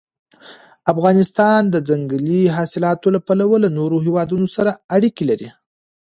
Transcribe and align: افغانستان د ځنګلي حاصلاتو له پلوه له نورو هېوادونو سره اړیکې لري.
افغانستان 0.93 1.61
د 1.69 1.75
ځنګلي 1.89 2.41
حاصلاتو 2.55 3.07
له 3.15 3.19
پلوه 3.27 3.57
له 3.63 3.69
نورو 3.77 3.97
هېوادونو 4.05 4.47
سره 4.55 4.71
اړیکې 4.95 5.23
لري. 5.31 5.49